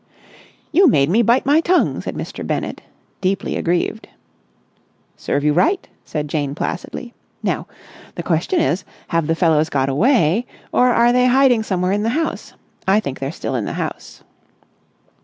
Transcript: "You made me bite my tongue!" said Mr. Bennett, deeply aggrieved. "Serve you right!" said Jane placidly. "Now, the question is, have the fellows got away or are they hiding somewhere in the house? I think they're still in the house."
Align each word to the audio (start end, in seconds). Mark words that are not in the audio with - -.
"You 0.71 0.87
made 0.87 1.11
me 1.11 1.21
bite 1.21 1.45
my 1.45 1.61
tongue!" 1.61 2.01
said 2.01 2.15
Mr. 2.15 2.41
Bennett, 2.43 2.81
deeply 3.21 3.55
aggrieved. 3.55 4.07
"Serve 5.15 5.43
you 5.43 5.53
right!" 5.53 5.87
said 6.03 6.27
Jane 6.27 6.55
placidly. 6.55 7.13
"Now, 7.43 7.67
the 8.15 8.23
question 8.23 8.59
is, 8.59 8.83
have 9.09 9.27
the 9.27 9.35
fellows 9.35 9.69
got 9.69 9.89
away 9.89 10.47
or 10.71 10.87
are 10.91 11.13
they 11.13 11.27
hiding 11.27 11.61
somewhere 11.61 11.91
in 11.91 12.01
the 12.01 12.09
house? 12.09 12.53
I 12.87 12.99
think 12.99 13.19
they're 13.19 13.31
still 13.31 13.53
in 13.53 13.65
the 13.65 13.73
house." 13.73 14.23